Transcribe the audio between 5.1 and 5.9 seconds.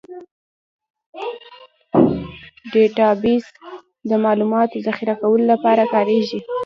کولو لپاره